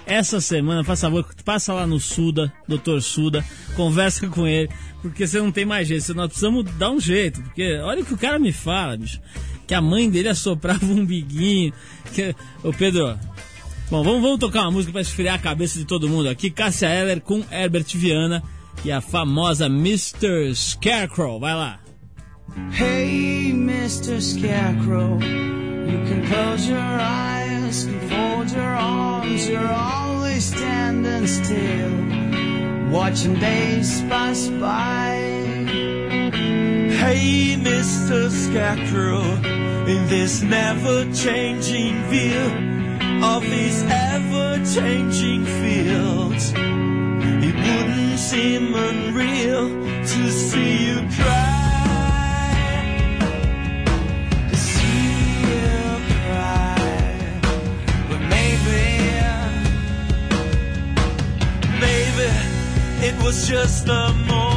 [0.10, 3.46] essa semana, por favor, passa lá no Suda, doutor Suda,
[3.76, 4.70] conversa com ele,
[5.02, 8.14] porque você não tem mais jeito, nós precisamos dar um jeito, porque olha o que
[8.14, 9.22] o cara me fala, bicho,
[9.68, 11.72] que a mãe dele assoprava um biguinho,
[12.14, 13.18] que, ô Pedro,
[13.90, 16.52] Bom, vamos, vamos tocar uma música para esfriar a cabeça de todo mundo aqui.
[16.52, 18.44] Cássia Eller com Herbert Viana
[18.86, 20.54] e a famosa Mr.
[20.54, 21.40] Scarecrow.
[21.40, 21.80] Vai lá.
[22.72, 24.22] Hey, Mr.
[24.22, 27.39] Scarecrow, you can close your eyes
[27.70, 29.48] and fold your arms.
[29.48, 35.14] You're always standing still, watching days pass by.
[37.02, 38.32] Hey, Mr.
[38.32, 39.22] Scarecrow,
[39.86, 42.50] in this never changing view
[43.24, 49.70] of these ever changing fields, it wouldn't seem unreal
[50.08, 51.39] to see you cry.
[63.30, 64.49] Was just the morning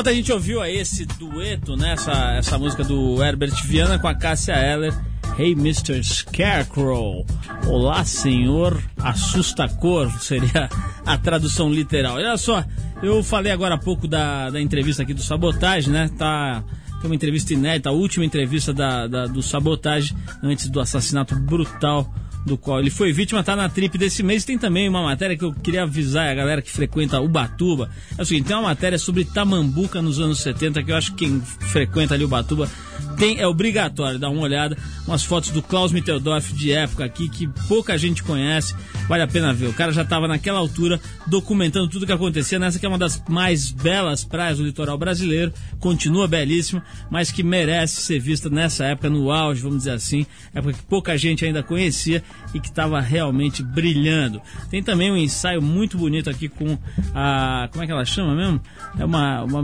[0.00, 1.92] Volta, a gente ouviu aí esse dueto, né?
[1.92, 4.94] Essa, essa música do Herbert Viana com a Cássia Eller.
[5.38, 6.02] Hey Mr.
[6.02, 7.26] Scarecrow.
[7.66, 10.70] Olá, senhor assusta-cor, seria
[11.04, 12.14] a tradução literal.
[12.14, 12.64] Olha só,
[13.02, 16.08] eu falei agora há pouco da, da entrevista aqui do Sabotagem, né?
[16.16, 16.64] Tá,
[17.02, 22.10] tem uma entrevista inédita, a última entrevista da, da- do Sabotagem antes do assassinato brutal
[22.44, 24.44] do qual ele foi vítima, tá na trip desse mês.
[24.44, 27.90] Tem também uma matéria que eu queria avisar a galera que frequenta Ubatuba.
[28.16, 31.26] É o seguinte, tem uma matéria sobre Tamambuca nos anos 70, que eu acho que
[31.26, 32.68] quem frequenta ali Ubatuba
[33.20, 34.78] tem, é obrigatório dar uma olhada.
[35.06, 38.74] Umas fotos do Klaus Mitteldorf de época aqui, que pouca gente conhece,
[39.06, 39.66] vale a pena ver.
[39.66, 43.22] O cara já estava naquela altura documentando tudo que acontecia nessa que é uma das
[43.28, 49.10] mais belas praias do litoral brasileiro, continua belíssima, mas que merece ser vista nessa época,
[49.10, 52.22] no auge, vamos dizer assim, época que pouca gente ainda conhecia
[52.54, 54.40] e que estava realmente brilhando.
[54.70, 56.78] Tem também um ensaio muito bonito aqui com
[57.14, 57.68] a.
[57.70, 58.60] Como é que ela chama mesmo?
[58.98, 59.60] É uma, uma,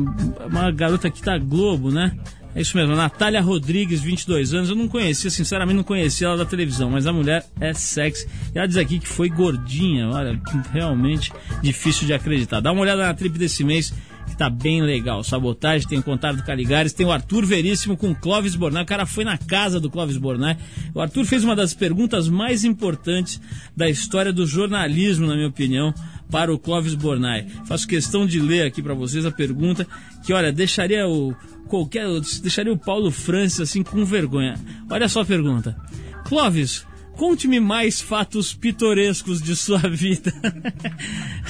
[0.47, 2.15] uma garota aqui da Globo, né?
[2.57, 4.71] É isso mesmo, Natália Rodrigues, 22 anos.
[4.71, 8.27] Eu não conhecia, sinceramente, não conhecia ela da televisão, mas a mulher é sexy.
[8.55, 10.41] E ela diz aqui que foi gordinha, olha,
[10.73, 11.31] realmente
[11.63, 12.61] difícil de acreditar.
[12.61, 13.93] Dá uma olhada na trip desse mês,
[14.27, 15.23] que tá bem legal.
[15.23, 18.85] Sabotagem, tem o Contato do Caligares, tem o Arthur Veríssimo com o Clóvis Bornai.
[18.85, 20.57] O cara foi na casa do Clóvis Bornai.
[20.95, 23.39] O Arthur fez uma das perguntas mais importantes
[23.77, 25.93] da história do jornalismo, na minha opinião,
[26.31, 27.47] para o Clóvis Bornai.
[27.67, 29.87] Faço questão de ler aqui para vocês a pergunta
[30.25, 31.35] que, olha, deixaria o
[31.69, 32.07] qualquer
[32.43, 34.55] deixaria o Paulo Francis assim com vergonha.
[34.91, 35.77] Olha só a pergunta.
[36.25, 40.33] Clóvis, Conte-me mais fatos pitorescos de sua vida.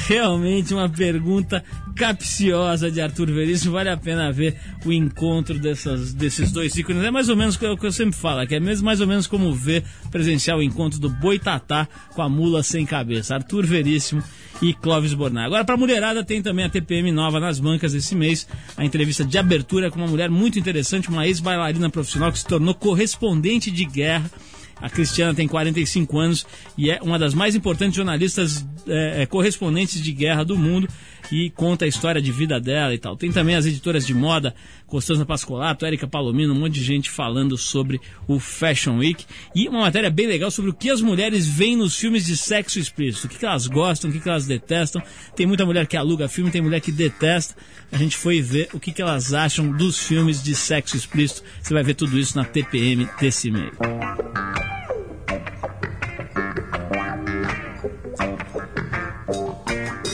[0.07, 1.63] Realmente uma pergunta
[1.97, 3.73] capciosa de Arthur Veríssimo.
[3.73, 7.03] Vale a pena ver o encontro dessas, desses dois ícones.
[7.03, 9.27] É mais ou menos o que eu sempre falo, que é mesmo mais ou menos
[9.27, 13.35] como ver presenciar o encontro do Boitatá com a mula sem cabeça.
[13.35, 14.23] Arthur Veríssimo
[14.63, 15.47] e Clóvis Bornai.
[15.47, 18.47] Agora, para a mulherada, tem também a TPM nova nas bancas esse mês.
[18.77, 22.75] A entrevista de abertura com uma mulher muito interessante, uma ex-bailarina profissional que se tornou
[22.75, 24.31] correspondente de guerra.
[24.81, 26.47] A Cristiana tem 45 anos
[26.77, 30.89] e é uma das mais importantes jornalistas é, correspondentes de guerra do mundo
[31.31, 33.17] e conta a história de vida dela e tal.
[33.17, 34.55] Tem também as editoras de moda,
[34.87, 39.25] Costanza Pascolato, Érica Palomino, um monte de gente falando sobre o Fashion Week
[39.55, 42.79] e uma matéria bem legal sobre o que as mulheres veem nos filmes de sexo
[42.79, 45.03] explícito, o que, que elas gostam, o que, que elas detestam.
[45.35, 47.57] Tem muita mulher que aluga filme, tem mulher que detesta.
[47.91, 51.43] A gente foi ver o que, que elas acham dos filmes de sexo explícito.
[51.61, 53.73] Você vai ver tudo isso na TPM desse mês.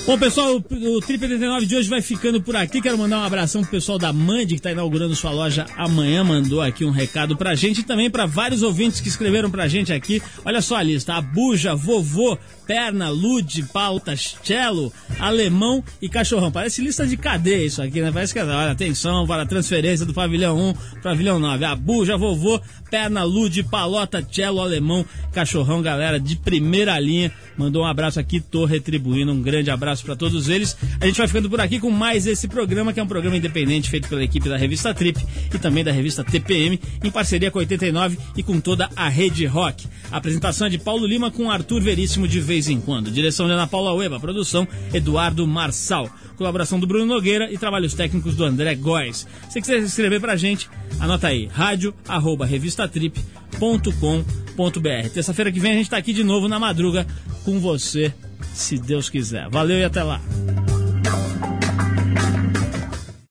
[0.05, 2.83] Bom, pessoal, o, o Trip 89 de hoje vai ficando por aqui.
[2.83, 6.25] Quero mandar um abração pro pessoal da Mand, que está inaugurando sua loja amanhã.
[6.25, 9.93] Mandou aqui um recado pra gente e também para vários ouvintes que escreveram pra gente
[9.93, 10.21] aqui.
[10.45, 12.37] Olha só a lista: Abuja, Vovô,
[12.73, 16.51] Perna, Lude, Pauta, Cello, Alemão e Cachorrão.
[16.51, 18.11] Parece lista de cadeia isso aqui, né?
[18.11, 21.67] Parece que, olha, atenção para a transferência do pavilhão 1 para pavilhão 9.
[21.67, 22.59] Abuja, Vovô,
[22.91, 27.31] Perna, Lude, Palota, Cello, Alemão, Cachorrão, galera de primeira linha.
[27.59, 29.33] Mandou um abraço aqui, tô retribuindo.
[29.33, 30.75] Um grande abraço para todos eles.
[30.99, 33.91] A gente vai ficando por aqui com mais esse programa, que é um programa independente
[33.91, 35.23] feito pela equipe da revista Trip
[35.55, 39.87] e também da revista TPM, em parceria com 89 e com toda a rede rock.
[40.11, 43.11] A apresentação é de Paulo Lima com Arthur Veríssimo de vez em quando.
[43.11, 46.11] Direção de Ana Paula Ueba, produção Eduardo Marçal.
[46.37, 49.27] Colaboração do Bruno Nogueira e trabalhos técnicos do André Góes.
[49.49, 55.09] Se quiser escrever pra gente, anota aí, rádio arroba revistatrip.com.br.
[55.13, 57.07] Terça-feira que vem a gente tá aqui de novo na madruga
[57.45, 58.13] com você,
[58.53, 59.49] se Deus quiser.
[59.51, 60.21] Valeu e até lá.